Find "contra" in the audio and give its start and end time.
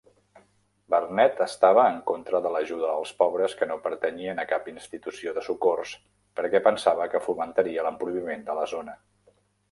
2.11-2.39